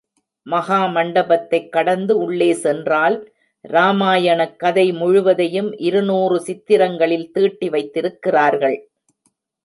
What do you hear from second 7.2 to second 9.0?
தீட்டி வைத்திருக்கிறார்கள்.